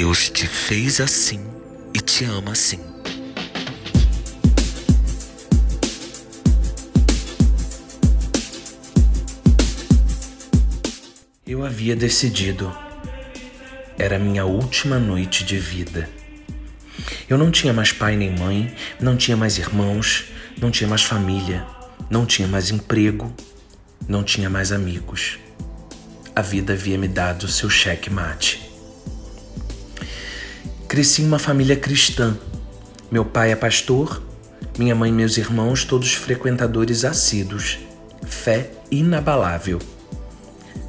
Deus 0.00 0.30
te 0.30 0.46
fez 0.46 1.00
assim 1.00 1.44
e 1.92 2.00
te 2.00 2.24
ama 2.24 2.52
assim. 2.52 2.78
Eu 11.44 11.66
havia 11.66 11.96
decidido. 11.96 12.72
Era 13.98 14.20
minha 14.20 14.44
última 14.44 15.00
noite 15.00 15.42
de 15.42 15.58
vida. 15.58 16.08
Eu 17.28 17.36
não 17.36 17.50
tinha 17.50 17.72
mais 17.72 17.90
pai 17.90 18.16
nem 18.16 18.30
mãe, 18.38 18.72
não 19.00 19.16
tinha 19.16 19.36
mais 19.36 19.58
irmãos, 19.58 20.26
não 20.60 20.70
tinha 20.70 20.86
mais 20.86 21.02
família, 21.02 21.66
não 22.08 22.24
tinha 22.24 22.46
mais 22.46 22.70
emprego, 22.70 23.34
não 24.08 24.22
tinha 24.22 24.48
mais 24.48 24.70
amigos. 24.70 25.40
A 26.36 26.40
vida 26.40 26.74
havia 26.74 26.96
me 26.96 27.08
dado 27.08 27.48
seu 27.48 27.68
cheque 27.68 28.08
mate. 28.08 28.67
Cresci 30.98 31.22
em 31.22 31.26
uma 31.26 31.38
família 31.38 31.76
cristã. 31.76 32.36
Meu 33.08 33.24
pai 33.24 33.52
é 33.52 33.54
pastor, 33.54 34.20
minha 34.76 34.96
mãe 34.96 35.10
e 35.10 35.12
meus 35.12 35.36
irmãos 35.36 35.84
todos 35.84 36.14
frequentadores 36.14 37.04
assíduos. 37.04 37.78
Fé 38.26 38.72
inabalável. 38.90 39.78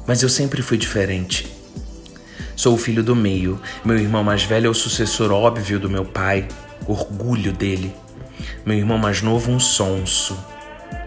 Mas 0.08 0.20
eu 0.20 0.28
sempre 0.28 0.62
fui 0.62 0.76
diferente. 0.76 1.46
Sou 2.56 2.74
o 2.74 2.76
filho 2.76 3.04
do 3.04 3.14
meio. 3.14 3.60
Meu 3.84 3.96
irmão 3.96 4.24
mais 4.24 4.42
velho 4.42 4.66
é 4.66 4.68
o 4.68 4.74
sucessor 4.74 5.30
óbvio 5.30 5.78
do 5.78 5.88
meu 5.88 6.04
pai, 6.04 6.48
orgulho 6.88 7.52
dele. 7.52 7.94
Meu 8.66 8.76
irmão 8.76 8.98
mais 8.98 9.22
novo, 9.22 9.52
um 9.52 9.60
sonso, 9.60 10.36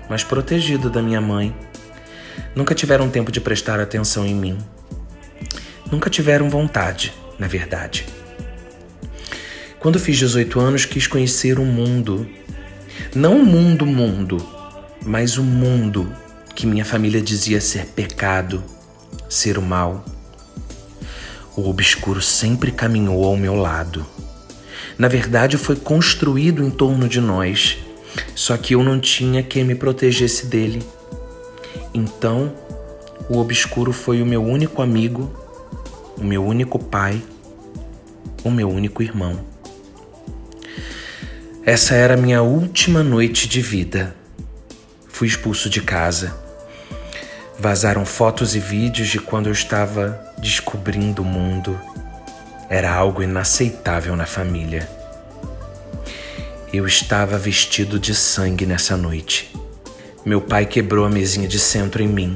mas 0.10 0.24
protegido 0.24 0.90
da 0.90 1.02
minha 1.02 1.20
mãe. 1.20 1.54
Nunca 2.56 2.74
tiveram 2.74 3.10
tempo 3.10 3.34
de 3.34 3.42
prestar 3.42 3.82
atenção 3.82 4.26
em 4.26 4.34
mim. 4.34 4.58
Nunca 5.92 6.10
tiveram 6.10 6.50
vontade, 6.50 7.14
na 7.38 7.50
verdade. 7.50 8.13
Quando 9.84 10.00
fiz 10.00 10.18
18 10.18 10.62
anos, 10.62 10.86
quis 10.86 11.08
conhecer 11.08 11.60
o 11.60 11.66
mundo. 11.66 12.26
Não 13.14 13.42
o 13.42 13.46
mundo, 13.46 13.86
mundo, 13.86 14.38
mas 15.06 15.38
o 15.38 15.44
mundo 15.44 16.10
que 16.56 16.66
minha 16.66 16.86
família 16.86 17.22
dizia 17.22 17.60
ser 17.60 17.88
pecado, 17.88 18.64
ser 19.28 19.58
o 19.58 19.62
mal. 19.62 20.06
O 21.54 21.70
obscuro 21.70 22.22
sempre 22.22 22.72
caminhou 22.72 23.26
ao 23.26 23.36
meu 23.36 23.56
lado. 23.56 24.06
Na 24.98 25.10
verdade, 25.10 25.58
foi 25.58 25.76
construído 25.76 26.64
em 26.64 26.70
torno 26.70 27.10
de 27.10 27.20
nós, 27.20 27.78
só 28.34 28.56
que 28.56 28.76
eu 28.76 28.86
não 28.86 29.02
tinha 29.02 29.44
quem 29.44 29.66
me 29.66 29.76
protegesse 29.76 30.46
dele. 30.46 30.82
Então, 31.94 32.54
o 33.30 33.38
obscuro 33.38 33.92
foi 33.92 34.22
o 34.22 34.26
meu 34.26 34.46
único 34.46 34.82
amigo, 34.82 35.30
o 36.18 36.24
meu 36.24 36.42
único 36.42 36.80
pai, 36.80 37.22
o 38.46 38.50
meu 38.50 38.70
único 38.70 39.04
irmão. 39.04 39.52
Essa 41.66 41.96
era 41.96 42.16
a 42.16 42.18
minha 42.18 42.42
última 42.42 43.02
noite 43.02 43.48
de 43.48 43.62
vida. 43.62 44.14
Fui 45.08 45.30
expulso 45.30 45.70
de 45.70 45.82
casa. 45.82 46.36
Vazaram 47.58 48.06
fotos 48.06 48.54
e 48.54 48.60
vídeos 48.60 49.08
de 49.08 49.18
quando 49.18 49.48
eu 49.48 49.54
estava 49.54 50.22
descobrindo 50.38 51.22
o 51.22 51.26
mundo. 51.26 51.80
Era 52.70 52.94
algo 52.94 53.24
inaceitável 53.24 54.14
na 54.14 54.26
família. 54.26 54.90
Eu 56.74 56.86
estava 56.86 57.38
vestido 57.38 57.98
de 57.98 58.14
sangue 58.14 58.66
nessa 58.66 58.98
noite. 58.98 59.50
Meu 60.26 60.42
pai 60.42 60.66
quebrou 60.66 61.06
a 61.06 61.10
mesinha 61.10 61.48
de 61.48 61.60
centro 61.60 62.04
em 62.04 62.10
mim. 62.10 62.36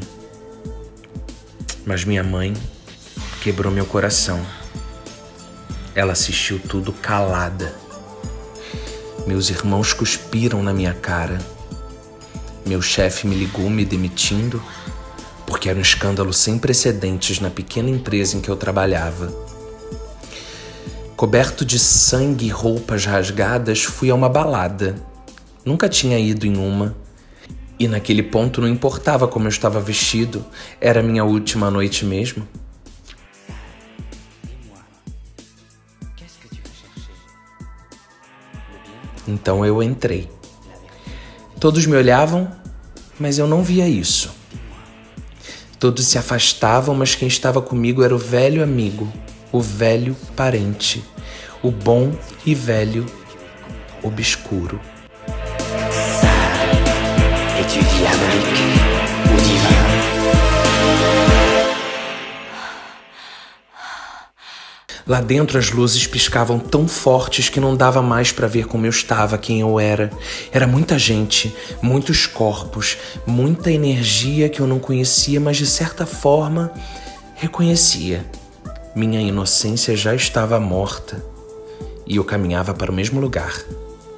Mas 1.86 2.06
minha 2.06 2.24
mãe 2.24 2.54
quebrou 3.42 3.74
meu 3.74 3.86
coração. 3.86 4.40
Ela 5.94 6.14
assistiu 6.14 6.60
tudo 6.60 6.94
calada. 6.94 7.87
Meus 9.28 9.50
irmãos 9.50 9.92
cuspiram 9.92 10.64
na 10.64 10.74
minha 10.74 10.94
cara. 10.94 11.38
Meu 12.66 12.82
chefe 12.82 13.28
me 13.28 13.36
ligou 13.36 13.70
me 13.70 13.84
demitindo 13.84 14.64
porque 15.46 15.68
era 15.68 15.78
um 15.78 15.82
escândalo 15.82 16.32
sem 16.32 16.58
precedentes 16.58 17.42
na 17.42 17.50
pequena 17.50 17.90
empresa 17.90 18.38
em 18.38 18.42
que 18.42 18.48
eu 18.48 18.56
trabalhava. 18.56 19.28
Coberto 21.18 21.66
de 21.66 21.78
sangue 21.78 22.46
e 22.46 22.50
roupas 22.50 23.06
rasgadas, 23.06 23.84
fui 23.84 24.10
a 24.10 24.16
uma 24.16 24.30
balada. 24.30 24.96
Nunca 25.66 25.90
tinha 25.90 26.18
ido 26.18 26.48
em 26.48 26.56
uma. 26.56 26.96
E 27.78 27.86
naquele 27.86 28.24
ponto 28.24 28.62
não 28.62 28.68
importava 28.70 29.28
como 29.28 29.48
eu 29.48 29.50
estava 29.50 29.82
vestido, 29.82 30.46
era 30.80 31.04
minha 31.04 31.26
última 31.26 31.70
noite 31.70 32.06
mesmo. 32.06 32.48
Então 39.28 39.66
eu 39.66 39.84
entrei. 39.84 40.30
Todos 41.60 41.86
me 41.86 41.96
olhavam, 41.96 42.52
mas 43.20 43.38
eu 43.38 43.48
não 43.48 43.64
via 43.64 43.88
isso. 43.88 44.32
Todos 45.80 46.06
se 46.06 46.18
afastavam, 46.18 46.96
mas 46.96 47.16
quem 47.16 47.28
estava 47.28 47.62
comigo 47.62 48.04
era 48.04 48.16
o 48.16 48.18
velho 48.18 48.64
amigo, 48.64 49.12
o 49.52 49.62
velho 49.62 50.16
parente, 50.36 51.04
o 51.62 51.70
bom 51.70 52.12
e 52.46 52.56
velho 52.56 53.06
obscuro. 54.02 54.80
Lá 65.08 65.22
dentro 65.22 65.58
as 65.58 65.72
luzes 65.72 66.06
piscavam 66.06 66.60
tão 66.60 66.86
fortes 66.86 67.48
que 67.48 67.62
não 67.62 67.78
dava 67.78 68.02
mais 68.02 68.34
para 68.34 68.46
ver 68.46 68.68
como 68.68 68.86
eu 68.86 68.90
estava, 68.90 69.38
quem 69.38 69.62
eu 69.62 69.80
era. 69.80 70.12
Era 70.52 70.68
muita 70.68 71.00
gente, 71.00 71.56
muitos 71.82 72.26
corpos, 72.26 72.98
muita 73.26 73.72
energia 73.72 74.50
que 74.50 74.60
eu 74.60 74.68
não 74.68 74.80
conhecia, 74.80 75.40
mas 75.40 75.56
de 75.56 75.66
certa 75.66 76.06
forma 76.06 76.74
reconhecia. 77.36 78.26
Minha 78.94 79.22
inocência 79.22 79.96
já 79.96 80.14
estava 80.14 80.60
morta 80.60 81.24
e 82.06 82.18
eu 82.18 82.24
caminhava 82.26 82.74
para 82.74 82.92
o 82.92 82.94
mesmo 82.94 83.22
lugar. 83.22 83.62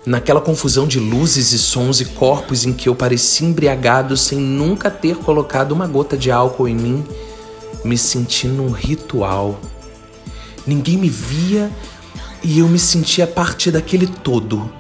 Naquela 0.08 0.42
confusão 0.42 0.88
de 0.88 1.00
luzes 1.00 1.52
e 1.52 1.60
sons 1.60 2.02
e 2.02 2.06
corpos 2.06 2.66
em 2.66 2.74
que 2.74 2.90
eu 2.90 2.96
parecia 2.96 3.48
embriagado 3.48 4.18
sem 4.18 4.40
nunca 4.40 4.90
ter 4.90 5.18
colocado 5.18 5.72
uma 5.72 5.86
gota 5.86 6.18
de 6.18 6.32
álcool 6.32 6.68
em 6.68 6.76
mim, 6.76 7.06
me 7.84 7.98
senti 7.98 8.48
num 8.48 8.72
ritual 8.72 9.60
Ninguém 10.70 10.98
me 10.98 11.10
via 11.10 11.72
e 12.44 12.60
eu 12.60 12.68
me 12.68 12.78
sentia 12.78 13.26
parte 13.26 13.72
daquele 13.72 14.06
todo. 14.06 14.72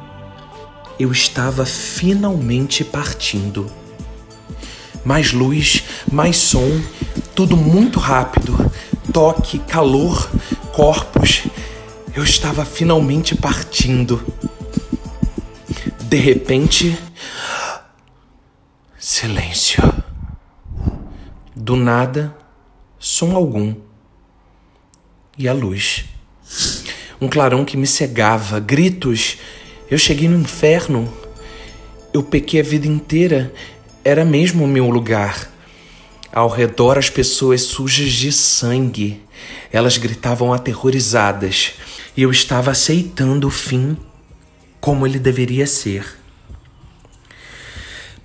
Eu 0.99 1.11
estava 1.11 1.65
finalmente 1.65 2.83
partindo. 2.83 3.65
Mais 5.03 5.31
luz, 5.33 5.83
mais 6.11 6.37
som, 6.37 6.79
tudo 7.33 7.57
muito 7.57 7.97
rápido. 7.97 8.55
Toque, 9.11 9.57
calor, 9.57 10.29
corpos. 10.73 11.47
Eu 12.13 12.23
estava 12.23 12.63
finalmente 12.63 13.33
partindo. 13.33 14.23
De 16.01 16.17
repente, 16.17 16.95
silêncio. 18.95 19.81
Do 21.55 21.75
nada, 21.75 22.37
som 22.99 23.35
algum 23.35 23.88
e 25.39 25.47
a 25.47 25.53
luz. 25.53 26.03
Um 27.21 27.29
clarão 27.29 27.63
que 27.63 27.77
me 27.77 27.87
cegava, 27.87 28.59
gritos. 28.59 29.37
Eu 29.89 29.97
cheguei 29.97 30.27
no 30.27 30.37
inferno. 30.37 31.11
Eu 32.13 32.21
pequei 32.21 32.59
a 32.59 32.63
vida 32.63 32.85
inteira. 32.85 33.53
Era 34.03 34.25
mesmo 34.25 34.65
o 34.65 34.67
meu 34.67 34.89
lugar. 34.89 35.49
Ao 36.31 36.49
redor 36.49 36.97
as 36.97 37.09
pessoas 37.09 37.61
sujas 37.61 38.11
de 38.11 38.33
sangue. 38.33 39.21
Elas 39.71 39.97
gritavam 39.97 40.53
aterrorizadas. 40.53 41.71
E 42.17 42.21
eu 42.21 42.31
estava 42.31 42.71
aceitando 42.71 43.47
o 43.47 43.51
fim 43.51 43.95
como 44.81 45.07
ele 45.07 45.19
deveria 45.19 45.65
ser 45.65 46.18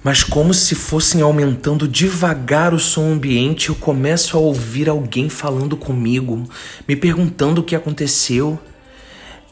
mas 0.05 0.23
como 0.23 0.53
se 0.53 0.75
fossem 0.75 1.23
aumentando 1.23 1.89
devagar 1.89 2.75
o 2.75 2.79
som 2.79 3.11
ambiente, 3.11 3.71
eu 3.71 3.75
começo 3.75 4.37
a 4.37 4.41
ouvir 4.41 4.87
alguém 4.87 5.31
falando 5.31 5.79
comigo, 5.79 6.47
me 6.87 6.95
perguntando 6.95 7.63
o 7.63 7.65
que 7.65 7.75
aconteceu. 7.75 8.61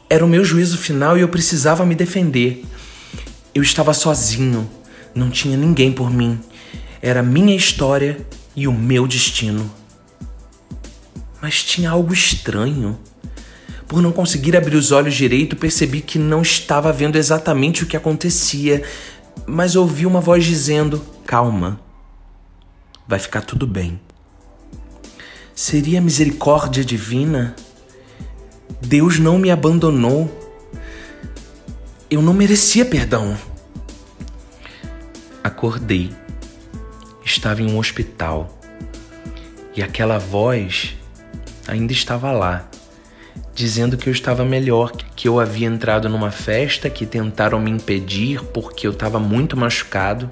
Era 0.07 0.23
o 0.23 0.27
meu 0.27 0.45
juízo 0.45 0.77
final 0.77 1.17
e 1.17 1.21
eu 1.21 1.27
precisava 1.27 1.83
me 1.87 1.95
defender. 1.95 2.63
Eu 3.55 3.63
estava 3.63 3.95
sozinho, 3.95 4.69
não 5.15 5.31
tinha 5.31 5.57
ninguém 5.57 5.91
por 5.91 6.11
mim. 6.11 6.39
Era 7.01 7.23
minha 7.23 7.55
história 7.55 8.19
e 8.55 8.67
o 8.67 8.71
meu 8.71 9.07
destino. 9.07 9.73
Mas 11.41 11.63
tinha 11.63 11.89
algo 11.89 12.13
estranho. 12.13 12.99
Por 13.87 14.03
não 14.03 14.11
conseguir 14.11 14.55
abrir 14.55 14.75
os 14.75 14.91
olhos 14.91 15.15
direito, 15.15 15.55
percebi 15.55 15.99
que 15.99 16.19
não 16.19 16.43
estava 16.43 16.93
vendo 16.93 17.15
exatamente 17.15 17.83
o 17.83 17.87
que 17.87 17.97
acontecia 17.97 18.83
mas 19.45 19.75
ouvi 19.75 20.05
uma 20.05 20.21
voz 20.21 20.45
dizendo: 20.45 21.01
Calma, 21.25 21.79
vai 23.07 23.19
ficar 23.19 23.41
tudo 23.41 23.67
bem. 23.67 23.99
Seria 25.55 26.01
misericórdia 26.01 26.83
divina? 26.83 27.55
Deus 28.81 29.19
não 29.19 29.37
me 29.37 29.51
abandonou. 29.51 30.31
Eu 32.09 32.21
não 32.21 32.33
merecia 32.33 32.85
perdão. 32.85 33.37
Acordei. 35.43 36.11
Estava 37.23 37.61
em 37.61 37.71
um 37.71 37.77
hospital. 37.77 38.59
E 39.75 39.81
aquela 39.81 40.17
voz 40.19 40.95
ainda 41.67 41.93
estava 41.93 42.31
lá, 42.31 42.67
dizendo 43.55 43.97
que 43.97 44.09
eu 44.09 44.13
estava 44.13 44.43
melhor, 44.43 44.91
que 45.15 45.27
eu 45.27 45.39
havia 45.39 45.67
entrado 45.67 46.09
numa 46.09 46.31
festa 46.31 46.89
que 46.89 47.05
tentaram 47.05 47.59
me 47.59 47.69
impedir 47.69 48.43
porque 48.45 48.87
eu 48.87 48.91
estava 48.91 49.19
muito 49.19 49.55
machucado, 49.55 50.27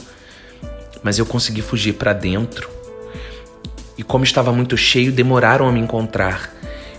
mas 1.03 1.19
eu 1.19 1.25
consegui 1.25 1.61
fugir 1.61 1.93
para 1.93 2.13
dentro. 2.13 2.69
E 3.97 4.03
como 4.03 4.23
estava 4.23 4.51
muito 4.51 4.75
cheio, 4.75 5.11
demoraram 5.11 5.67
a 5.67 5.71
me 5.71 5.79
encontrar. 5.79 6.51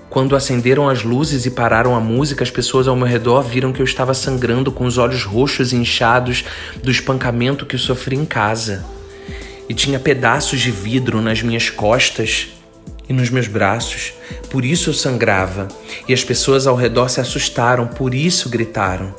Quando 0.08 0.36
acenderam 0.36 0.88
as 0.88 1.02
luzes 1.02 1.46
e 1.46 1.50
pararam 1.50 1.96
a 1.96 2.00
música, 2.00 2.44
as 2.44 2.50
pessoas 2.50 2.86
ao 2.86 2.94
meu 2.94 3.06
redor 3.06 3.42
viram 3.42 3.72
que 3.72 3.80
eu 3.80 3.84
estava 3.84 4.12
sangrando 4.12 4.70
com 4.70 4.84
os 4.84 4.98
olhos 4.98 5.24
roxos 5.24 5.72
e 5.72 5.76
inchados 5.76 6.44
do 6.82 6.90
espancamento 6.90 7.66
que 7.66 7.78
sofri 7.78 8.14
em 8.14 8.26
casa. 8.26 8.84
E 9.68 9.74
tinha 9.74 9.98
pedaços 9.98 10.60
de 10.60 10.70
vidro 10.70 11.20
nas 11.22 11.42
minhas 11.42 11.70
costas 11.70 12.50
e 13.12 13.14
nos 13.14 13.30
meus 13.30 13.46
braços, 13.46 14.14
por 14.50 14.64
isso 14.64 14.90
eu 14.90 14.94
sangrava. 14.94 15.68
E 16.08 16.14
as 16.14 16.24
pessoas 16.24 16.66
ao 16.66 16.74
redor 16.74 17.08
se 17.08 17.20
assustaram, 17.20 17.86
por 17.86 18.14
isso 18.14 18.48
gritaram. 18.48 19.14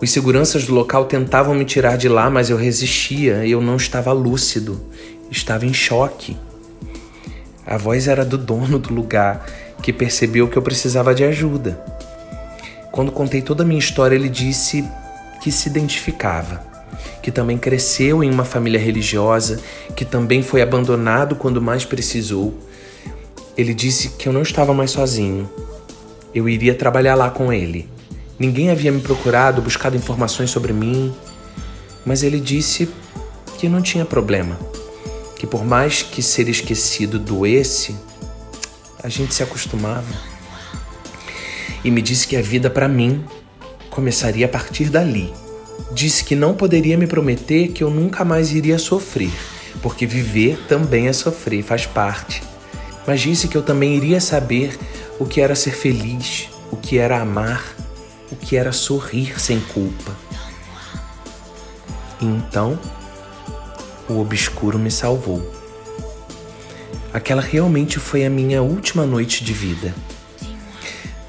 Os 0.00 0.10
seguranças 0.10 0.64
do 0.64 0.74
local 0.74 1.06
tentavam 1.06 1.54
me 1.54 1.64
tirar 1.64 1.96
de 1.96 2.08
lá, 2.08 2.30
mas 2.30 2.48
eu 2.48 2.56
resistia, 2.56 3.46
eu 3.46 3.60
não 3.60 3.76
estava 3.76 4.12
lúcido, 4.12 4.80
estava 5.30 5.66
em 5.66 5.74
choque. 5.74 6.36
A 7.66 7.76
voz 7.76 8.08
era 8.08 8.24
do 8.24 8.38
dono 8.38 8.78
do 8.78 8.92
lugar 8.92 9.46
que 9.82 9.92
percebeu 9.92 10.48
que 10.48 10.56
eu 10.56 10.62
precisava 10.62 11.14
de 11.14 11.24
ajuda. 11.24 11.82
Quando 12.92 13.12
contei 13.12 13.40
toda 13.40 13.62
a 13.62 13.66
minha 13.66 13.78
história, 13.78 14.14
ele 14.14 14.28
disse 14.28 14.84
que 15.42 15.52
se 15.52 15.68
identificava, 15.68 16.62
que 17.22 17.30
também 17.30 17.56
cresceu 17.56 18.24
em 18.24 18.30
uma 18.30 18.44
família 18.44 18.80
religiosa, 18.80 19.60
que 19.94 20.04
também 20.04 20.42
foi 20.42 20.60
abandonado 20.60 21.36
quando 21.36 21.62
mais 21.62 21.84
precisou. 21.84 22.69
Ele 23.56 23.74
disse 23.74 24.10
que 24.10 24.28
eu 24.28 24.32
não 24.32 24.42
estava 24.42 24.72
mais 24.72 24.90
sozinho. 24.90 25.48
Eu 26.34 26.48
iria 26.48 26.74
trabalhar 26.74 27.14
lá 27.14 27.30
com 27.30 27.52
ele. 27.52 27.88
Ninguém 28.38 28.70
havia 28.70 28.90
me 28.90 29.00
procurado, 29.00 29.60
buscado 29.60 29.96
informações 29.96 30.50
sobre 30.50 30.72
mim, 30.72 31.14
mas 32.06 32.22
ele 32.22 32.40
disse 32.40 32.88
que 33.58 33.68
não 33.68 33.82
tinha 33.82 34.06
problema, 34.06 34.58
que 35.36 35.46
por 35.46 35.64
mais 35.64 36.02
que 36.02 36.22
ser 36.22 36.48
esquecido 36.48 37.18
doesse, 37.18 37.94
a 39.02 39.08
gente 39.08 39.34
se 39.34 39.42
acostumava. 39.42 40.06
E 41.84 41.90
me 41.90 42.00
disse 42.00 42.26
que 42.26 42.36
a 42.36 42.42
vida 42.42 42.70
para 42.70 42.88
mim 42.88 43.22
começaria 43.90 44.46
a 44.46 44.48
partir 44.48 44.88
dali. 44.88 45.32
Disse 45.92 46.24
que 46.24 46.34
não 46.34 46.54
poderia 46.54 46.96
me 46.96 47.06
prometer 47.06 47.68
que 47.68 47.84
eu 47.84 47.90
nunca 47.90 48.24
mais 48.24 48.52
iria 48.52 48.78
sofrer, 48.78 49.32
porque 49.82 50.06
viver 50.06 50.58
também 50.68 51.08
é 51.08 51.12
sofrer, 51.12 51.62
faz 51.62 51.84
parte. 51.84 52.42
Mas 53.06 53.20
disse 53.20 53.48
que 53.48 53.56
eu 53.56 53.62
também 53.62 53.96
iria 53.96 54.20
saber 54.20 54.78
o 55.18 55.26
que 55.26 55.40
era 55.40 55.54
ser 55.54 55.72
feliz, 55.72 56.48
o 56.70 56.76
que 56.76 56.98
era 56.98 57.20
amar, 57.20 57.74
o 58.30 58.36
que 58.36 58.56
era 58.56 58.72
sorrir 58.72 59.40
sem 59.40 59.60
culpa. 59.60 60.16
E 62.20 62.26
então, 62.26 62.78
o 64.08 64.20
obscuro 64.20 64.78
me 64.78 64.90
salvou. 64.90 65.60
Aquela 67.12 67.42
realmente 67.42 67.98
foi 67.98 68.24
a 68.24 68.30
minha 68.30 68.62
última 68.62 69.04
noite 69.04 69.42
de 69.42 69.52
vida. 69.52 69.94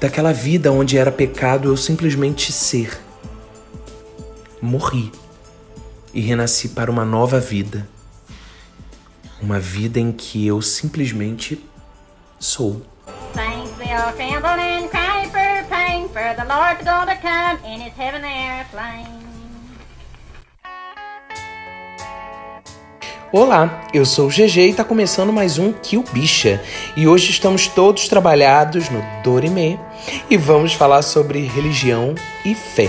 Daquela 0.00 0.32
vida 0.32 0.70
onde 0.70 0.98
era 0.98 1.10
pecado 1.10 1.68
eu 1.68 1.76
simplesmente 1.76 2.52
ser. 2.52 3.00
Morri 4.60 5.10
e 6.14 6.20
renasci 6.20 6.68
para 6.68 6.90
uma 6.90 7.04
nova 7.04 7.40
vida. 7.40 7.88
Uma 9.42 9.58
vida 9.58 9.98
em 9.98 10.12
que 10.12 10.46
eu 10.46 10.62
simplesmente 10.62 11.60
sou. 12.38 12.80
Olá, 23.32 23.82
eu 23.92 24.06
sou 24.06 24.26
o 24.26 24.28
GG 24.28 24.58
e 24.58 24.70
está 24.70 24.84
começando 24.84 25.32
mais 25.32 25.58
um 25.58 25.72
Kill 25.72 26.04
Bicha. 26.12 26.62
E 26.96 27.08
hoje 27.08 27.30
estamos 27.32 27.66
todos 27.66 28.06
trabalhados 28.06 28.88
no 28.90 29.02
Dorime 29.24 29.76
e 30.30 30.36
vamos 30.36 30.74
falar 30.74 31.02
sobre 31.02 31.40
religião 31.48 32.14
e 32.44 32.54
fé, 32.54 32.88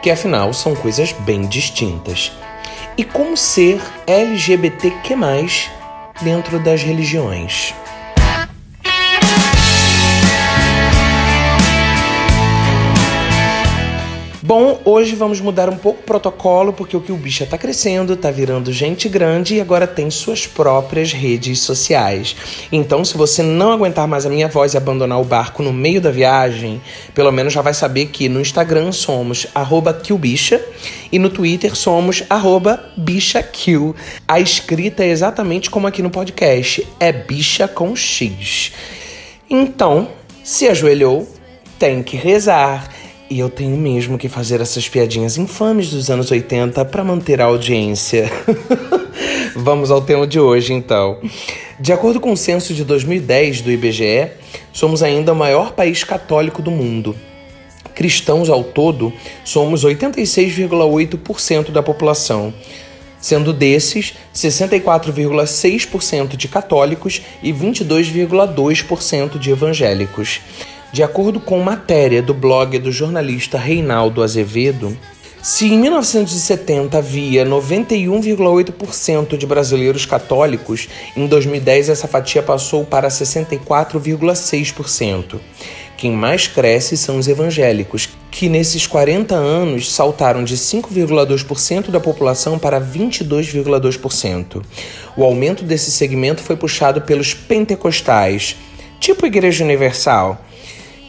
que 0.00 0.10
afinal 0.10 0.54
são 0.54 0.76
coisas 0.76 1.10
bem 1.10 1.44
distintas. 1.48 2.30
E 2.96 3.02
como 3.02 3.36
ser 3.36 3.80
LGBTQ+, 4.06 5.16
dentro 6.22 6.58
das 6.58 6.82
religiões. 6.82 7.74
Bom, 14.48 14.80
hoje 14.82 15.14
vamos 15.14 15.42
mudar 15.42 15.68
um 15.68 15.76
pouco 15.76 16.00
o 16.00 16.04
protocolo, 16.04 16.72
porque 16.72 16.96
o 16.96 17.02
que 17.02 17.12
o 17.12 17.16
bicho 17.18 17.44
está 17.44 17.58
crescendo, 17.58 18.14
está 18.14 18.30
virando 18.30 18.72
gente 18.72 19.06
grande 19.06 19.56
e 19.56 19.60
agora 19.60 19.86
tem 19.86 20.10
suas 20.10 20.46
próprias 20.46 21.12
redes 21.12 21.60
sociais. 21.60 22.34
Então, 22.72 23.04
se 23.04 23.14
você 23.14 23.42
não 23.42 23.72
aguentar 23.72 24.08
mais 24.08 24.24
a 24.24 24.30
minha 24.30 24.48
voz 24.48 24.72
e 24.72 24.78
abandonar 24.78 25.20
o 25.20 25.24
barco 25.24 25.62
no 25.62 25.70
meio 25.70 26.00
da 26.00 26.10
viagem, 26.10 26.80
pelo 27.14 27.30
menos 27.30 27.52
já 27.52 27.60
vai 27.60 27.74
saber 27.74 28.06
que 28.06 28.26
no 28.26 28.40
Instagram 28.40 28.90
somos 28.90 29.46
@qbicha 30.02 30.64
e 31.12 31.18
no 31.18 31.28
Twitter 31.28 31.76
somos 31.76 32.24
bichaq. 32.96 33.94
A 34.26 34.40
escrita 34.40 35.04
é 35.04 35.08
exatamente 35.08 35.68
como 35.68 35.86
aqui 35.86 36.00
no 36.00 36.08
podcast, 36.08 36.86
é 36.98 37.12
bicha 37.12 37.68
com 37.68 37.94
X. 37.94 38.72
Então, 39.50 40.08
se 40.42 40.66
ajoelhou, 40.66 41.28
tem 41.78 42.02
que 42.02 42.16
rezar. 42.16 42.88
E 43.30 43.40
eu 43.40 43.50
tenho 43.50 43.76
mesmo 43.76 44.16
que 44.16 44.26
fazer 44.26 44.58
essas 44.62 44.88
piadinhas 44.88 45.36
infames 45.36 45.90
dos 45.90 46.08
anos 46.08 46.30
80 46.30 46.82
para 46.86 47.04
manter 47.04 47.42
a 47.42 47.44
audiência. 47.44 48.30
Vamos 49.54 49.90
ao 49.90 50.00
tema 50.00 50.26
de 50.26 50.40
hoje, 50.40 50.72
então. 50.72 51.18
De 51.78 51.92
acordo 51.92 52.20
com 52.20 52.32
o 52.32 52.36
censo 52.36 52.72
de 52.72 52.84
2010 52.84 53.60
do 53.60 53.70
IBGE, 53.70 54.30
somos 54.72 55.02
ainda 55.02 55.34
o 55.34 55.36
maior 55.36 55.72
país 55.72 56.04
católico 56.04 56.62
do 56.62 56.70
mundo. 56.70 57.14
Cristãos 57.94 58.48
ao 58.48 58.64
todo, 58.64 59.12
somos 59.44 59.84
86,8% 59.84 61.70
da 61.70 61.82
população, 61.82 62.54
sendo 63.20 63.52
desses 63.52 64.14
64,6% 64.34 66.34
de 66.34 66.48
católicos 66.48 67.20
e 67.42 67.52
22,2% 67.52 69.38
de 69.38 69.50
evangélicos. 69.50 70.40
De 70.90 71.02
acordo 71.02 71.38
com 71.38 71.60
matéria 71.60 72.22
do 72.22 72.32
blog 72.32 72.78
do 72.78 72.90
jornalista 72.90 73.58
Reinaldo 73.58 74.22
Azevedo, 74.22 74.96
se 75.42 75.66
em 75.66 75.78
1970 75.78 76.96
havia 76.96 77.44
91,8% 77.44 79.36
de 79.36 79.46
brasileiros 79.46 80.06
católicos, 80.06 80.88
em 81.14 81.26
2010 81.26 81.90
essa 81.90 82.08
fatia 82.08 82.42
passou 82.42 82.86
para 82.86 83.08
64,6%. 83.08 85.38
Quem 85.98 86.12
mais 86.12 86.46
cresce 86.46 86.96
são 86.96 87.18
os 87.18 87.28
evangélicos, 87.28 88.08
que 88.30 88.48
nesses 88.48 88.86
40 88.86 89.34
anos 89.34 89.92
saltaram 89.92 90.42
de 90.42 90.56
5,2% 90.56 91.90
da 91.90 92.00
população 92.00 92.58
para 92.58 92.80
22,2%. 92.80 94.62
O 95.16 95.22
aumento 95.22 95.64
desse 95.64 95.90
segmento 95.90 96.42
foi 96.42 96.56
puxado 96.56 97.02
pelos 97.02 97.34
pentecostais, 97.34 98.56
tipo 98.98 99.26
Igreja 99.26 99.62
Universal 99.64 100.47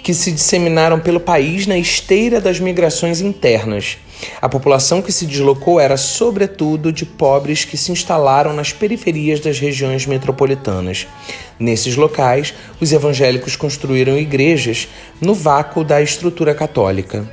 que 0.01 0.13
se 0.13 0.32
disseminaram 0.32 1.00
pelo 1.00 1.20
país 1.20 1.68
na 1.68 1.77
esteira 1.77 2.39
das 2.41 2.60
migrações 2.60 3.22
internas. 3.22 3.98
A 4.41 4.50
população 4.50 5.01
que 5.01 5.12
se 5.12 5.25
deslocou 5.25 5.79
era, 5.79 5.96
sobretudo, 5.96 6.91
de 6.91 7.06
pobres 7.06 7.63
que 7.63 7.77
se 7.77 7.91
instalaram 7.91 8.53
nas 8.53 8.74
periferias 8.74 9.39
das 9.39 9.60
regiões 9.60 10.06
metropolitanas. 10.06 11.08
Nesses 11.58 11.96
locais, 11.96 12.53
os 12.82 12.91
evangélicos 12.91 13.56
construíram 13.56 14.18
igrejas 14.18 14.88
no 15.22 15.34
vácuo 15.34 15.84
da 15.84 16.01
estrutura 16.01 16.53
católica. 16.53 17.29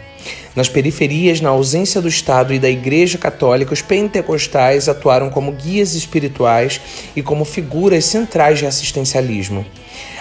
Nas 0.54 0.68
periferias, 0.68 1.40
na 1.40 1.50
ausência 1.50 2.00
do 2.00 2.09
Estado 2.09 2.54
e 2.54 2.59
da 2.59 2.71
Igreja 2.71 3.18
Católica, 3.18 3.75
os 3.75 3.83
pentecostais 3.83 4.88
atuaram 4.88 5.28
como 5.28 5.52
guias 5.52 5.95
espirituais 5.95 6.80
e 7.14 7.23
como 7.23 7.45
figuras 7.45 8.04
centrais 8.06 8.59
de 8.59 8.66
assistencialismo. 8.66 9.66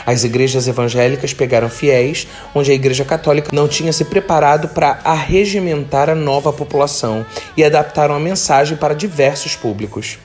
As 0.05 0.24
igrejas 0.24 0.67
evangélicas 0.67 1.33
pegaram 1.33 1.69
fiéis, 1.69 2.27
onde 2.53 2.71
a 2.71 2.75
Igreja 2.75 3.03
Católica 3.03 3.50
não 3.51 3.67
tinha 3.67 3.91
se 3.91 4.05
preparado 4.05 4.67
para 4.69 5.00
arregimentar 5.03 6.09
a 6.09 6.15
nova 6.15 6.53
população 6.53 7.25
e 7.57 7.63
adaptaram 7.63 8.13
a 8.13 8.19
mensagem 8.19 8.77
para 8.77 8.93
diversos 8.93 9.55
públicos. 9.55 10.19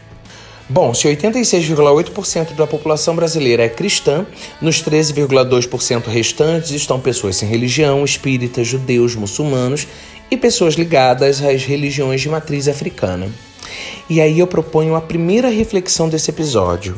Bom, 0.72 0.94
se 0.94 1.08
86,8% 1.08 2.54
da 2.54 2.64
população 2.64 3.16
brasileira 3.16 3.64
é 3.64 3.68
cristã, 3.68 4.24
nos 4.62 4.80
13,2% 4.80 6.06
restantes 6.06 6.70
estão 6.70 7.00
pessoas 7.00 7.34
sem 7.34 7.48
religião, 7.48 8.04
espíritas, 8.04 8.68
judeus, 8.68 9.16
muçulmanos 9.16 9.88
e 10.30 10.36
pessoas 10.36 10.74
ligadas 10.74 11.42
às 11.42 11.64
religiões 11.64 12.20
de 12.20 12.28
matriz 12.28 12.68
africana. 12.68 13.28
E 14.08 14.20
aí 14.20 14.38
eu 14.38 14.46
proponho 14.46 14.94
a 14.94 15.00
primeira 15.00 15.48
reflexão 15.48 16.08
desse 16.08 16.30
episódio. 16.30 16.94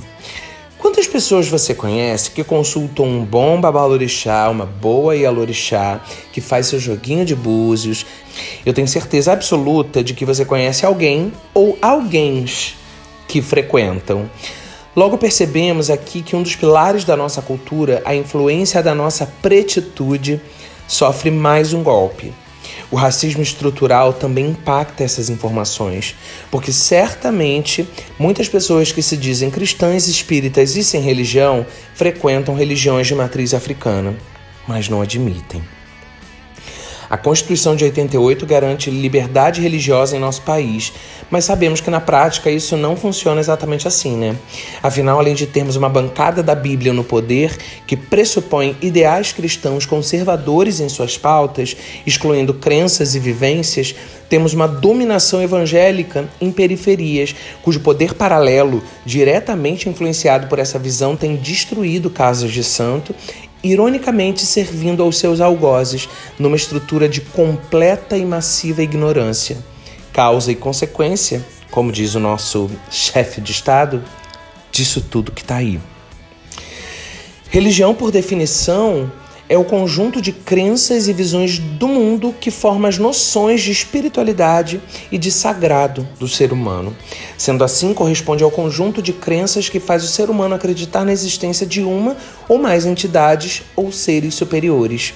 Quantas 0.79 1.07
pessoas 1.07 1.49
você 1.49 1.75
conhece 1.75 2.31
que 2.31 2.45
consultam 2.45 3.07
um 3.07 3.25
bom 3.25 3.59
babalorixá, 3.59 4.50
uma 4.50 4.67
boa 4.67 5.17
ialorixá, 5.17 5.99
que 6.31 6.43
faz 6.43 6.67
seu 6.67 6.79
joguinho 6.79 7.25
de 7.25 7.35
búzios? 7.35 8.05
Eu 8.67 8.75
tenho 8.75 8.87
certeza 8.87 9.33
absoluta 9.33 10.05
de 10.05 10.12
que 10.12 10.26
você 10.26 10.45
conhece 10.45 10.85
alguém 10.85 11.33
ou 11.55 11.79
alguém 11.81 12.45
que 13.33 13.41
frequentam. 13.41 14.29
Logo 14.95 15.17
percebemos 15.17 15.89
aqui 15.89 16.21
que 16.21 16.37
um 16.37 16.43
dos 16.43 16.55
pilares 16.55 17.03
da 17.03 17.17
nossa 17.17 17.41
cultura, 17.41 18.03
a 18.05 18.15
influência 18.15 18.83
da 18.83 18.95
nossa 18.95 19.25
pretitude, 19.41 20.39
sofre 20.87 21.31
mais 21.31 21.73
um 21.73 21.83
golpe. 21.83 22.31
O 22.91 22.97
racismo 22.97 23.43
estrutural 23.43 24.12
também 24.12 24.51
impacta 24.51 25.03
essas 25.03 25.31
informações, 25.31 26.15
porque 26.51 26.71
certamente 26.71 27.89
muitas 28.19 28.51
pessoas 28.51 28.93
que 28.93 29.01
se 29.01 29.17
dizem 29.17 29.51
cristãs, 29.51 30.09
espíritas 30.09 30.77
e 30.77 30.85
sem 30.85 31.01
religião 31.01 31.65
frequentam 31.95 32.55
religiões 32.55 33.07
de 33.07 33.15
matriz 33.15 33.55
africana, 33.55 34.15
mas 34.69 34.91
não 34.91 35.01
admitem. 35.01 35.62
A 37.12 37.19
Constituição 37.19 37.76
de 37.76 37.85
88 37.85 38.47
garante 38.47 38.90
liberdade 38.90 39.61
religiosa 39.61 40.16
em 40.16 40.19
nosso 40.19 40.40
país, 40.40 40.95
mas 41.31 41.45
sabemos 41.45 41.78
que 41.78 41.90
na 41.90 42.00
prática 42.00 42.50
isso 42.50 42.75
não 42.75 42.97
funciona 42.97 43.38
exatamente 43.38 43.87
assim, 43.87 44.16
né? 44.16 44.35
Afinal, 44.83 45.19
além 45.19 45.35
de 45.35 45.47
termos 45.47 45.76
uma 45.76 45.90
bancada 45.90 46.42
da 46.42 46.54
Bíblia 46.54 46.90
no 46.90 47.04
poder 47.04 47.54
que 47.87 47.99
pressupõe 47.99 48.75
ideais 48.81 49.31
cristãos 49.31 49.85
conservadores 49.85 50.81
em 50.81 50.88
suas 50.88 51.19
pautas, 51.19 51.76
excluindo 52.07 52.54
crenças 52.54 53.14
e 53.14 53.19
vivências, 53.19 53.95
temos 54.33 54.54
uma 54.54 54.66
dominação 54.66 55.42
evangélica 55.42 56.26
em 56.40 56.50
periferias, 56.50 57.37
cujo 57.61 57.81
poder 57.81 58.14
paralelo, 58.14 58.83
diretamente 59.04 59.90
influenciado 59.90 60.47
por 60.47 60.59
essa 60.59 60.78
visão, 60.78 61.14
tem 61.14 61.37
destruído 61.37 62.09
casas 62.09 62.50
de 62.50 62.64
santo 62.64 63.14
ironicamente 63.62 64.45
servindo 64.45 65.02
aos 65.02 65.19
seus 65.19 65.40
algozes 65.40 66.09
numa 66.38 66.57
estrutura 66.57 67.09
de 67.09 67.21
completa 67.21 68.16
e 68.16 68.25
massiva 68.25 68.83
ignorância. 68.83 69.59
Causa 70.12 70.52
e 70.52 70.54
consequência, 70.54 71.45
como 71.71 71.92
diz 71.92 72.14
o 72.14 72.21
nosso 72.21 72.71
chefe 72.90 73.40
de 73.40 73.52
Estado, 73.52 74.02
disso 74.71 75.00
tudo 75.00 75.33
que 75.33 75.42
está 75.42 75.57
aí. 75.57 75.81
Religião, 77.49 77.95
por 77.95 78.11
definição, 78.11 79.12
é 79.53 79.59
o 79.59 79.65
conjunto 79.65 80.23
de 80.23 80.33
crenças 80.33 81.09
e 81.09 81.13
visões 81.13 81.59
do 81.59 81.87
mundo 81.87 82.35
que 82.41 82.51
forma 82.51 82.89
as 82.89 82.97
noções 82.97 83.61
de 83.61 83.71
espiritualidade 83.71 84.81
e 85.11 85.19
de 85.19 85.31
sagrado 85.31 86.09
do 86.19 86.27
ser 86.27 86.55
humano. 86.55 86.97
Sendo 87.37 87.63
assim, 87.63 87.93
corresponde 87.93 88.43
ao 88.43 88.51
conjunto 88.51 89.03
de 89.03 89.13
crenças 89.13 89.69
que 89.69 89.79
faz 89.79 90.05
o 90.05 90.09
ser 90.09 90.31
humano 90.31 90.55
acreditar 90.55 91.05
na 91.05 91.13
existência 91.13 91.67
de 91.67 91.83
uma 91.83 92.17
ou 92.49 92.57
mais 92.57 92.87
entidades 92.87 93.63
ou 93.77 93.93
seres 93.93 94.35
superiores. 94.35 95.13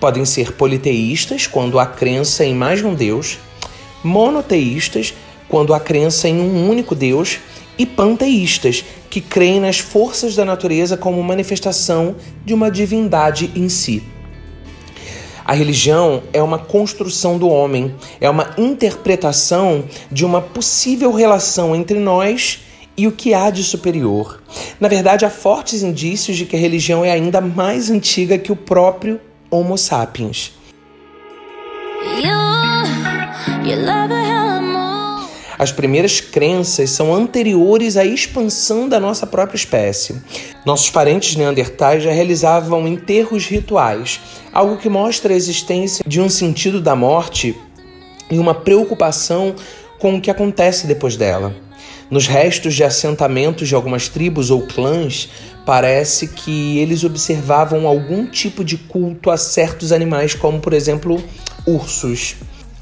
Podem 0.00 0.24
ser 0.24 0.50
politeístas, 0.54 1.46
quando 1.46 1.78
há 1.78 1.86
crença 1.86 2.44
em 2.44 2.56
mais 2.56 2.80
de 2.80 2.86
um 2.86 2.92
Deus, 2.92 3.38
monoteístas, 4.02 5.14
quando 5.48 5.72
há 5.72 5.78
crença 5.78 6.28
em 6.28 6.40
um 6.40 6.68
único 6.68 6.92
Deus, 6.92 7.38
e 7.78 7.84
panteístas, 7.84 8.84
que 9.10 9.20
creem 9.20 9.60
nas 9.60 9.78
forças 9.78 10.34
da 10.34 10.44
natureza 10.44 10.96
como 10.96 11.22
manifestação 11.22 12.16
de 12.44 12.54
uma 12.54 12.70
divindade 12.70 13.50
em 13.54 13.68
si. 13.68 14.02
A 15.44 15.52
religião 15.52 16.24
é 16.32 16.42
uma 16.42 16.58
construção 16.58 17.38
do 17.38 17.48
homem, 17.48 17.94
é 18.20 18.28
uma 18.28 18.50
interpretação 18.58 19.84
de 20.10 20.24
uma 20.24 20.40
possível 20.40 21.12
relação 21.12 21.74
entre 21.74 22.00
nós 22.00 22.60
e 22.96 23.06
o 23.06 23.12
que 23.12 23.32
há 23.32 23.48
de 23.50 23.62
superior. 23.62 24.42
Na 24.80 24.88
verdade, 24.88 25.24
há 25.24 25.30
fortes 25.30 25.82
indícios 25.82 26.36
de 26.36 26.46
que 26.46 26.56
a 26.56 26.58
religião 26.58 27.04
é 27.04 27.12
ainda 27.12 27.40
mais 27.40 27.90
antiga 27.90 28.38
que 28.38 28.50
o 28.50 28.56
próprio 28.56 29.20
Homo 29.48 29.78
sapiens. 29.78 30.52
You, 32.20 32.32
you 33.64 34.15
as 35.58 35.72
primeiras 35.72 36.20
crenças 36.20 36.90
são 36.90 37.14
anteriores 37.14 37.96
à 37.96 38.04
expansão 38.04 38.88
da 38.88 39.00
nossa 39.00 39.26
própria 39.26 39.56
espécie. 39.56 40.20
Nossos 40.64 40.90
parentes 40.90 41.36
neandertais 41.36 42.02
já 42.02 42.10
realizavam 42.10 42.86
enterros 42.86 43.46
rituais, 43.46 44.20
algo 44.52 44.76
que 44.76 44.88
mostra 44.88 45.32
a 45.32 45.36
existência 45.36 46.04
de 46.06 46.20
um 46.20 46.28
sentido 46.28 46.80
da 46.80 46.94
morte 46.94 47.56
e 48.30 48.38
uma 48.38 48.54
preocupação 48.54 49.54
com 49.98 50.16
o 50.16 50.20
que 50.20 50.30
acontece 50.30 50.86
depois 50.86 51.16
dela. 51.16 51.54
Nos 52.10 52.28
restos 52.28 52.74
de 52.74 52.84
assentamentos 52.84 53.66
de 53.66 53.74
algumas 53.74 54.08
tribos 54.08 54.50
ou 54.50 54.66
clãs, 54.66 55.28
parece 55.64 56.28
que 56.28 56.78
eles 56.78 57.02
observavam 57.02 57.86
algum 57.86 58.26
tipo 58.26 58.64
de 58.64 58.76
culto 58.76 59.30
a 59.30 59.36
certos 59.36 59.90
animais, 59.90 60.34
como 60.34 60.60
por 60.60 60.72
exemplo 60.72 61.20
ursos. 61.66 62.36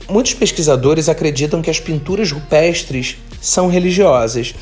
Muitos 0.09 0.35
pesquisadores 0.35 1.09
acreditam 1.09 1.63
que 1.63 1.71
as 1.71 1.81
pinturas 1.81 2.31
rupestres 2.31 3.17
são 3.41 3.69
religiosas. 3.69 4.55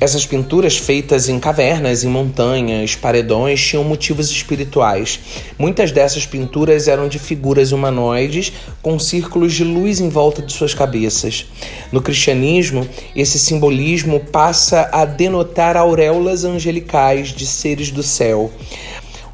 Essas 0.00 0.26
pinturas 0.26 0.76
feitas 0.76 1.28
em 1.28 1.38
cavernas, 1.38 2.02
em 2.02 2.08
montanhas, 2.08 2.96
paredões 2.96 3.64
tinham 3.64 3.84
motivos 3.84 4.28
espirituais. 4.30 5.20
Muitas 5.56 5.92
dessas 5.92 6.26
pinturas 6.26 6.88
eram 6.88 7.08
de 7.08 7.18
figuras 7.18 7.70
humanoides 7.70 8.52
com 8.82 8.98
círculos 8.98 9.54
de 9.54 9.62
luz 9.62 10.00
em 10.00 10.08
volta 10.08 10.42
de 10.42 10.52
suas 10.52 10.74
cabeças. 10.74 11.46
No 11.92 12.02
cristianismo, 12.02 12.88
esse 13.14 13.38
simbolismo 13.38 14.18
passa 14.18 14.88
a 14.92 15.04
denotar 15.04 15.76
auréolas 15.76 16.44
angelicais 16.44 17.28
de 17.28 17.46
seres 17.46 17.90
do 17.90 18.02
céu. 18.02 18.50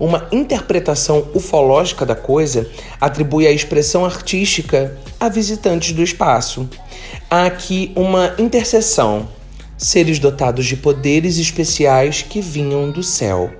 Uma 0.01 0.27
interpretação 0.33 1.29
ufológica 1.35 2.07
da 2.07 2.15
coisa 2.15 2.67
atribui 2.99 3.47
a 3.47 3.53
expressão 3.53 4.03
artística 4.03 4.97
a 5.21 5.29
visitantes 5.29 5.93
do 5.93 6.03
espaço. 6.03 6.67
Há 7.29 7.45
aqui 7.45 7.93
uma 7.95 8.35
interseção, 8.39 9.29
seres 9.77 10.19
dotados 10.19 10.65
de 10.65 10.75
poderes 10.75 11.37
especiais 11.37 12.23
que 12.23 12.41
vinham 12.41 12.91
do 12.91 13.03
céu. 13.03 13.51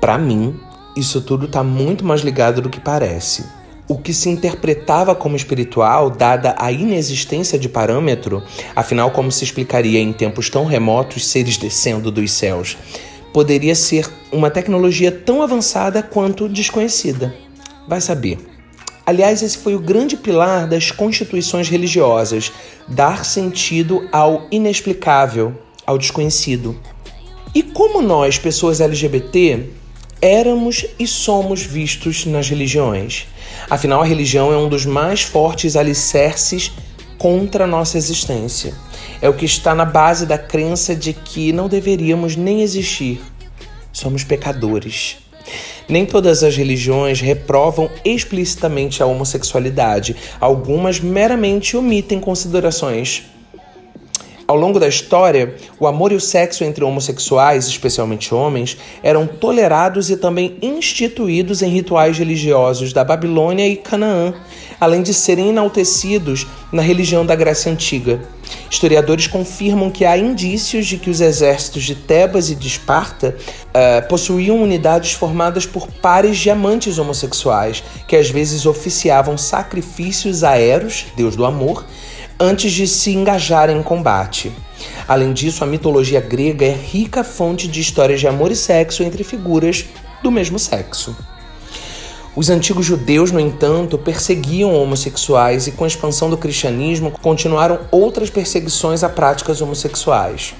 Para 0.00 0.16
mim, 0.16 0.54
isso 0.96 1.20
tudo 1.20 1.46
está 1.46 1.64
muito 1.64 2.04
mais 2.04 2.20
ligado 2.20 2.62
do 2.62 2.70
que 2.70 2.78
parece. 2.78 3.44
O 3.88 3.98
que 3.98 4.14
se 4.14 4.28
interpretava 4.28 5.12
como 5.12 5.34
espiritual, 5.34 6.08
dada 6.08 6.54
a 6.56 6.70
inexistência 6.70 7.58
de 7.58 7.68
parâmetro, 7.68 8.44
afinal, 8.76 9.10
como 9.10 9.32
se 9.32 9.42
explicaria 9.42 9.98
em 9.98 10.12
tempos 10.12 10.48
tão 10.48 10.66
remotos 10.66 11.26
seres 11.26 11.56
descendo 11.56 12.12
dos 12.12 12.30
céus? 12.30 12.76
Poderia 13.32 13.74
ser 13.74 14.08
uma 14.32 14.50
tecnologia 14.50 15.10
tão 15.10 15.42
avançada 15.42 16.02
quanto 16.02 16.48
desconhecida. 16.48 17.34
Vai 17.86 18.00
saber. 18.00 18.38
Aliás, 19.06 19.42
esse 19.42 19.56
foi 19.56 19.74
o 19.74 19.80
grande 19.80 20.16
pilar 20.16 20.68
das 20.68 20.90
constituições 20.90 21.68
religiosas: 21.68 22.52
dar 22.86 23.24
sentido 23.24 24.06
ao 24.12 24.46
inexplicável, 24.50 25.54
ao 25.86 25.96
desconhecido. 25.96 26.78
E 27.54 27.62
como 27.62 28.02
nós, 28.02 28.38
pessoas 28.38 28.80
LGBT, 28.80 29.70
éramos 30.20 30.84
e 30.98 31.06
somos 31.06 31.62
vistos 31.62 32.26
nas 32.26 32.48
religiões? 32.50 33.26
Afinal, 33.70 34.02
a 34.02 34.04
religião 34.04 34.52
é 34.52 34.56
um 34.56 34.68
dos 34.68 34.84
mais 34.84 35.22
fortes 35.22 35.74
alicerces 35.74 36.72
contra 37.18 37.64
a 37.64 37.66
nossa 37.66 37.98
existência 37.98 38.72
é 39.20 39.28
o 39.28 39.34
que 39.34 39.44
está 39.44 39.74
na 39.74 39.84
base 39.84 40.24
da 40.24 40.38
crença 40.38 40.94
de 40.94 41.12
que 41.12 41.52
não 41.52 41.68
deveríamos 41.68 42.36
nem 42.36 42.62
existir. 42.62 43.20
Somos 43.92 44.22
pecadores. 44.22 45.18
Nem 45.88 46.06
todas 46.06 46.44
as 46.44 46.56
religiões 46.56 47.20
reprovam 47.20 47.90
explicitamente 48.04 49.02
a 49.02 49.06
homossexualidade, 49.06 50.14
algumas 50.40 51.00
meramente 51.00 51.76
omitem 51.76 52.20
considerações. 52.20 53.24
Ao 54.48 54.56
longo 54.56 54.80
da 54.80 54.88
história, 54.88 55.54
o 55.78 55.86
amor 55.86 56.10
e 56.10 56.14
o 56.14 56.20
sexo 56.20 56.64
entre 56.64 56.82
homossexuais, 56.82 57.66
especialmente 57.66 58.34
homens, 58.34 58.78
eram 59.02 59.26
tolerados 59.26 60.08
e 60.08 60.16
também 60.16 60.56
instituídos 60.62 61.60
em 61.60 61.68
rituais 61.68 62.16
religiosos 62.16 62.90
da 62.94 63.04
Babilônia 63.04 63.68
e 63.68 63.76
Canaã, 63.76 64.32
além 64.80 65.02
de 65.02 65.12
serem 65.12 65.50
enaltecidos 65.50 66.46
na 66.72 66.80
religião 66.80 67.26
da 67.26 67.36
Grécia 67.36 67.70
Antiga. 67.70 68.22
Historiadores 68.70 69.26
confirmam 69.26 69.90
que 69.90 70.06
há 70.06 70.16
indícios 70.16 70.86
de 70.86 70.96
que 70.96 71.10
os 71.10 71.20
exércitos 71.20 71.84
de 71.84 71.94
Tebas 71.94 72.48
e 72.48 72.54
de 72.54 72.68
Esparta 72.68 73.36
uh, 73.36 74.08
possuíam 74.08 74.62
unidades 74.62 75.12
formadas 75.12 75.66
por 75.66 75.88
pares 75.88 76.38
de 76.38 76.48
amantes 76.48 76.98
homossexuais, 76.98 77.84
que 78.06 78.16
às 78.16 78.30
vezes 78.30 78.64
oficiavam 78.64 79.36
sacrifícios 79.36 80.42
a 80.42 80.58
Eros, 80.58 81.04
deus 81.14 81.36
do 81.36 81.44
amor, 81.44 81.84
antes 82.40 82.72
de 82.72 82.86
se 82.86 83.12
engajarem 83.12 83.76
em 83.76 83.82
combate. 83.82 84.52
Além 85.06 85.32
disso, 85.32 85.64
a 85.64 85.66
mitologia 85.66 86.20
grega 86.20 86.66
é 86.66 86.72
rica 86.72 87.24
fonte 87.24 87.66
de 87.66 87.80
histórias 87.80 88.20
de 88.20 88.28
amor 88.28 88.52
e 88.52 88.56
sexo 88.56 89.02
entre 89.02 89.24
figuras 89.24 89.84
do 90.22 90.30
mesmo 90.30 90.58
sexo. 90.58 91.16
Os 92.36 92.50
antigos 92.50 92.86
judeus, 92.86 93.32
no 93.32 93.40
entanto, 93.40 93.98
perseguiam 93.98 94.72
homossexuais 94.72 95.66
e, 95.66 95.72
com 95.72 95.82
a 95.82 95.88
expansão 95.88 96.30
do 96.30 96.36
cristianismo, 96.36 97.10
continuaram 97.20 97.80
outras 97.90 98.30
perseguições 98.30 99.02
a 99.02 99.08
práticas 99.08 99.60
homossexuais. 99.60 100.54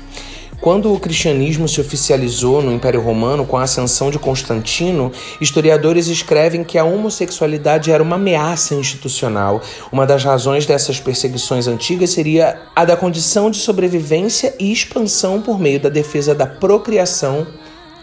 Quando 0.61 0.93
o 0.93 0.99
cristianismo 0.99 1.69
se 1.69 1.81
oficializou 1.81 2.61
no 2.61 2.73
Império 2.73 3.01
Romano 3.01 3.47
com 3.47 3.57
a 3.57 3.63
ascensão 3.63 4.11
de 4.11 4.19
Constantino, 4.19 5.13
historiadores 5.41 6.09
escrevem 6.09 6.65
que 6.65 6.77
a 6.77 6.85
homossexualidade 6.85 7.93
era 7.93 8.03
uma 8.03 8.17
ameaça 8.17 8.75
institucional. 8.75 9.63
Uma 9.93 10.05
das 10.05 10.25
razões 10.25 10.67
dessas 10.67 10.99
perseguições 10.99 11.69
antigas 11.69 12.11
seria 12.11 12.61
a 12.75 12.85
da 12.85 12.97
condição 12.97 13.53
de 13.53 13.59
sobrevivência 13.59 14.53
e 14.59 14.73
expansão 14.73 15.41
por 15.41 15.61
meio 15.61 15.79
da 15.79 15.89
defesa 15.89 16.35
da 16.35 16.47
procriação 16.47 17.47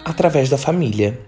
através 0.06 0.48
da 0.48 0.58
família. 0.58 1.20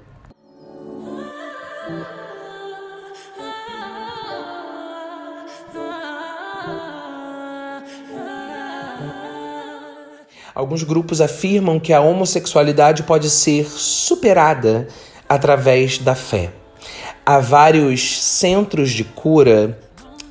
Alguns 10.57 10.81
grupos 10.81 11.21
afirmam 11.21 11.79
que 11.79 11.93
a 11.93 12.01
homossexualidade 12.01 13.03
pode 13.03 13.29
ser 13.29 13.67
superada 13.69 14.87
através 15.29 15.99
da 15.99 16.15
fé. 16.15 16.49
Há 17.23 17.37
vários 17.37 18.23
centros 18.23 18.89
de 18.89 19.03
cura, 19.03 19.77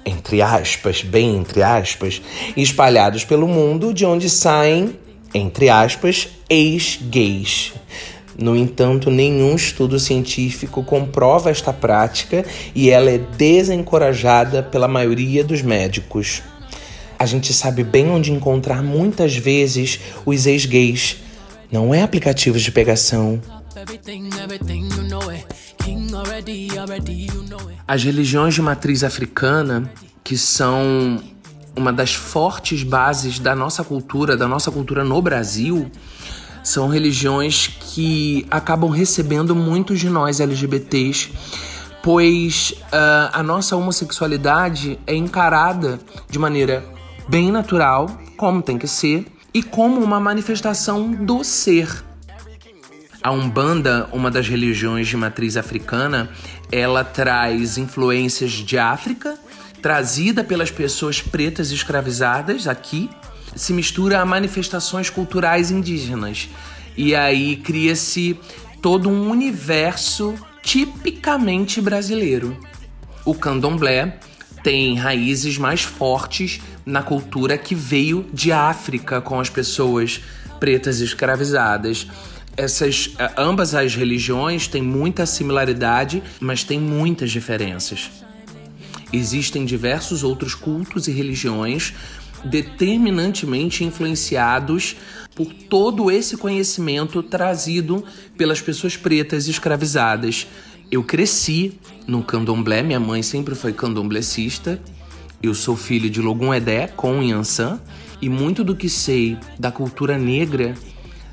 entre 0.05 0.43
aspas, 0.43 1.01
bem 1.01 1.37
entre 1.37 1.63
aspas, 1.63 2.21
espalhados 2.57 3.25
pelo 3.25 3.47
mundo, 3.47 3.95
de 3.95 4.05
onde 4.05 4.29
saem, 4.29 4.99
entre 5.33 5.69
aspas, 5.69 6.27
ex-gays. 6.51 7.75
No 8.37 8.57
entanto, 8.57 9.13
nenhum 9.13 9.55
estudo 9.55 9.97
científico 10.01 10.83
comprova 10.83 11.53
esta 11.53 11.73
prática 11.73 12.45
e 12.75 12.91
ela 12.91 13.13
é 13.13 13.19
desencorajada 13.19 14.61
pela 14.61 14.89
maioria 14.89 15.45
dos 15.45 15.63
médicos 15.63 16.43
a 17.19 17.27
gente 17.27 17.53
sabe 17.53 17.83
bem 17.83 18.11
onde 18.11 18.33
encontrar 18.33 18.83
muitas 18.83 19.37
vezes 19.37 20.01
os 20.25 20.47
ex-gays. 20.47 21.17
Não 21.71 21.95
é 21.95 22.03
aplicativos 22.03 22.63
de 22.63 22.71
pegação. 22.71 23.41
As 27.87 28.03
religiões 28.05 28.55
de 28.55 28.63
matriz 28.63 29.05
africana, 29.05 29.91
que 30.23 30.37
são 30.37 31.23
uma 31.77 31.93
das 31.93 32.15
fortes 32.15 32.83
bases 32.83 33.39
da 33.39 33.55
nossa 33.55 33.85
cultura, 33.85 34.37
da 34.37 34.49
nossa 34.49 34.71
cultura 34.71 35.05
no 35.05 35.21
Brasil, 35.21 35.91
são 36.63 36.89
religiões 36.89 37.69
que 37.69 38.47
acabam 38.51 38.91
recebendo 38.91 39.55
muitos 39.55 40.01
de 40.01 40.09
nós 40.09 40.41
LGBTs, 40.41 41.31
pois 42.03 42.75
uh, 42.87 43.31
a 43.33 43.43
nossa 43.43 43.77
homossexualidade 43.77 44.99
é 45.07 45.15
encarada 45.15 46.01
de 46.29 46.39
maneira 46.39 46.96
bem 47.29 47.51
natural, 47.51 48.21
como 48.37 48.63
tem 48.63 48.79
que 48.79 48.87
ser, 48.87 49.27
e 49.53 49.63
como 49.63 50.01
uma 50.03 50.21
manifestação 50.21 51.11
do 51.11 51.43
ser. 51.43 52.05
A 53.23 53.33
Umbanda, 53.33 54.09
uma 54.13 54.31
das 54.31 54.47
religiões 54.49 55.09
de 55.09 55.17
matriz 55.17 55.57
africana, 55.57 56.31
ela 56.71 57.03
traz 57.03 57.77
influências 57.79 58.53
de 58.53 58.79
África, 58.79 59.37
trazida 59.83 60.45
pelas 60.45 60.71
pessoas 60.71 61.21
pretas 61.21 61.71
escravizadas 61.71 62.69
aqui, 62.69 63.11
se 63.55 63.73
mistura 63.73 64.21
a 64.21 64.25
manifestações 64.25 65.11
culturais 65.11 65.71
indígenas. 65.71 66.49
E 66.97 67.15
aí 67.15 67.57
cria-se 67.57 68.39
todo 68.81 69.09
um 69.09 69.31
universo 69.31 70.35
tipicamente 70.63 71.81
brasileiro. 71.81 72.57
O 73.25 73.35
candomblé 73.35 74.21
tem 74.67 74.97
raízes 74.97 75.57
mais 75.59 75.83
fortes 75.83 76.61
na 76.85 77.01
cultura 77.01 77.57
que 77.57 77.73
veio 77.73 78.27
de 78.33 78.51
África 78.51 79.21
com 79.21 79.39
as 79.39 79.49
pessoas 79.49 80.21
pretas 80.59 80.99
escravizadas. 80.99 82.09
Essas 82.57 83.15
eh, 83.17 83.33
ambas 83.39 83.77
as 83.77 83.95
religiões 83.95 84.67
têm 84.67 84.83
muita 84.83 85.25
similaridade, 85.25 86.21
mas 86.41 86.65
têm 86.65 86.81
muitas 86.81 87.31
diferenças. 87.31 88.11
Existem 89.13 89.65
diversos 89.65 90.25
outros 90.25 90.53
cultos 90.57 91.07
e 91.07 91.13
religiões 91.13 91.95
determinantemente 92.45 93.85
influenciados 93.85 94.97
por 95.37 95.47
todo 95.47 96.11
esse 96.11 96.37
conhecimento 96.37 97.23
trazido 97.23 98.05
pelas 98.37 98.61
pessoas 98.61 98.97
pretas 98.97 99.47
escravizadas 99.47 100.49
eu 100.91 101.03
cresci 101.03 101.79
no 102.07 102.23
candomblé, 102.23 102.83
minha 102.83 103.01
mãe 103.01 103.23
sempre 103.23 103.55
foi 103.55 103.73
candomblecista. 103.73 104.81
Eu 105.43 105.55
sou 105.55 105.77
filho 105.77 106.09
de 106.09 106.21
Logum 106.21 106.55
Edé 106.55 106.87
com 106.87 107.23
Yansan 107.23 107.81
e 108.23 108.29
muito 108.29 108.65
do 108.65 108.75
que 108.75 108.89
sei 108.89 109.37
da 109.59 109.71
cultura 109.71 110.17
negra, 110.17 110.75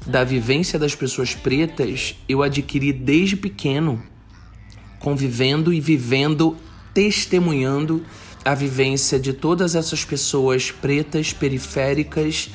da 0.05 0.23
vivência 0.23 0.77
das 0.77 0.93
pessoas 0.93 1.33
pretas, 1.33 2.15
eu 2.27 2.43
adquiri 2.43 2.91
desde 2.91 3.37
pequeno, 3.37 4.03
convivendo 4.99 5.71
e 5.71 5.79
vivendo, 5.79 6.57
testemunhando 6.93 8.03
a 8.43 8.53
vivência 8.53 9.17
de 9.17 9.31
todas 9.31 9.75
essas 9.75 10.03
pessoas 10.03 10.71
pretas 10.71 11.31
periféricas 11.31 12.49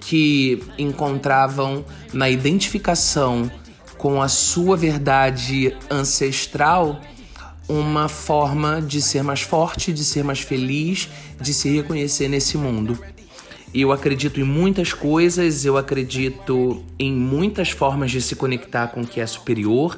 que 0.00 0.60
encontravam 0.76 1.84
na 2.12 2.28
identificação 2.28 3.48
com 3.98 4.22
a 4.22 4.28
sua 4.28 4.76
verdade 4.76 5.76
ancestral 5.90 7.00
uma 7.68 8.08
forma 8.08 8.80
de 8.80 9.02
ser 9.02 9.22
mais 9.22 9.42
forte, 9.42 9.92
de 9.92 10.02
ser 10.02 10.24
mais 10.24 10.40
feliz, 10.40 11.08
de 11.38 11.52
se 11.52 11.68
reconhecer 11.68 12.28
nesse 12.28 12.56
mundo. 12.56 12.98
Eu 13.74 13.92
acredito 13.92 14.40
em 14.40 14.44
muitas 14.44 14.94
coisas, 14.94 15.66
eu 15.66 15.76
acredito 15.76 16.82
em 16.98 17.12
muitas 17.12 17.70
formas 17.70 18.10
de 18.10 18.22
se 18.22 18.34
conectar 18.34 18.88
com 18.88 19.02
o 19.02 19.06
que 19.06 19.20
é 19.20 19.26
superior, 19.26 19.94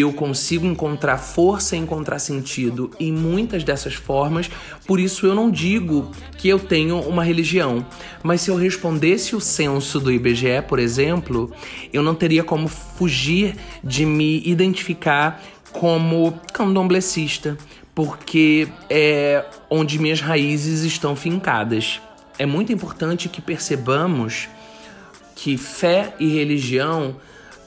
eu 0.00 0.12
consigo 0.12 0.66
encontrar 0.66 1.18
força, 1.18 1.76
encontrar 1.76 2.18
sentido 2.18 2.90
em 2.98 3.12
muitas 3.12 3.64
dessas 3.64 3.94
formas, 3.94 4.50
por 4.86 5.00
isso 5.00 5.26
eu 5.26 5.34
não 5.34 5.50
digo 5.50 6.10
que 6.36 6.48
eu 6.48 6.58
tenho 6.58 7.00
uma 7.00 7.24
religião. 7.24 7.86
Mas 8.22 8.42
se 8.42 8.50
eu 8.50 8.56
respondesse 8.56 9.36
o 9.36 9.40
censo 9.40 10.00
do 10.00 10.12
IBGE, 10.12 10.62
por 10.68 10.78
exemplo, 10.78 11.52
eu 11.92 12.02
não 12.02 12.14
teria 12.14 12.44
como 12.44 12.68
fugir 12.68 13.56
de 13.82 14.04
me 14.04 14.42
identificar 14.44 15.42
como 15.72 16.38
candomblecista, 16.52 17.56
porque 17.94 18.68
é 18.90 19.44
onde 19.70 19.98
minhas 19.98 20.20
raízes 20.20 20.82
estão 20.82 21.14
fincadas. 21.14 22.00
É 22.38 22.44
muito 22.44 22.72
importante 22.72 23.28
que 23.28 23.40
percebamos 23.40 24.48
que 25.34 25.56
fé 25.56 26.14
e 26.18 26.28
religião 26.28 27.16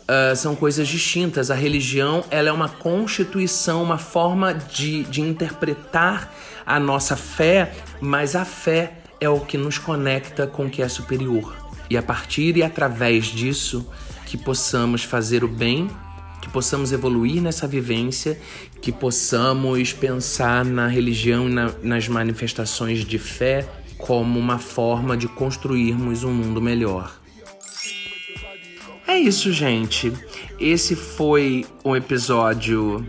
uh, 0.09 0.35
são 0.35 0.55
coisas 0.55 0.87
distintas. 0.87 1.51
A 1.51 1.55
religião 1.55 2.23
ela 2.31 2.49
é 2.49 2.51
uma 2.51 2.67
constituição, 2.67 3.83
uma 3.83 3.99
forma 3.99 4.53
de, 4.53 5.03
de 5.03 5.21
interpretar 5.21 6.33
a 6.65 6.79
nossa 6.79 7.15
fé, 7.15 7.71
mas 8.01 8.35
a 8.35 8.43
fé 8.43 8.93
é 9.21 9.29
o 9.29 9.39
que 9.39 9.57
nos 9.57 9.77
conecta 9.77 10.47
com 10.47 10.65
o 10.65 10.69
que 10.69 10.81
é 10.81 10.89
superior. 10.89 11.55
E 11.89 11.97
a 11.97 12.03
partir 12.03 12.57
e 12.57 12.63
através 12.63 13.25
disso 13.25 13.87
que 14.25 14.37
possamos 14.37 15.03
fazer 15.03 15.43
o 15.43 15.47
bem, 15.47 15.89
que 16.41 16.49
possamos 16.49 16.91
evoluir 16.91 17.41
nessa 17.41 17.67
vivência, 17.67 18.39
que 18.81 18.91
possamos 18.91 19.91
pensar 19.91 20.63
na 20.63 20.87
religião 20.87 21.49
e 21.49 21.53
na, 21.53 21.71
nas 21.81 22.07
manifestações 22.07 22.99
de 22.99 23.17
fé 23.17 23.67
como 23.97 24.39
uma 24.39 24.57
forma 24.57 25.17
de 25.17 25.27
construirmos 25.27 26.23
um 26.23 26.31
mundo 26.31 26.61
melhor. 26.61 27.19
Isso, 29.19 29.51
gente. 29.51 30.13
Esse 30.57 30.95
foi 30.95 31.65
um 31.83 31.93
episódio 31.93 33.05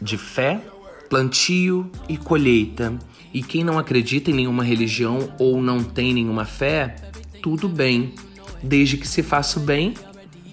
de 0.00 0.18
fé, 0.18 0.60
plantio 1.08 1.90
e 2.06 2.18
colheita. 2.18 2.92
E 3.32 3.42
quem 3.42 3.64
não 3.64 3.78
acredita 3.78 4.30
em 4.30 4.34
nenhuma 4.34 4.62
religião 4.62 5.34
ou 5.38 5.62
não 5.62 5.82
tem 5.82 6.12
nenhuma 6.12 6.44
fé, 6.44 6.94
tudo 7.42 7.66
bem. 7.66 8.14
Desde 8.62 8.98
que 8.98 9.08
se 9.08 9.22
faça 9.22 9.58
o 9.58 9.62
bem, 9.62 9.94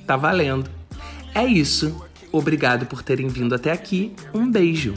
tá 0.07 0.15
valendo. 0.15 0.69
É 1.35 1.45
isso. 1.45 2.03
Obrigado 2.31 2.85
por 2.85 3.03
terem 3.03 3.27
vindo 3.27 3.53
até 3.53 3.71
aqui. 3.71 4.13
Um 4.33 4.49
beijo. 4.49 4.95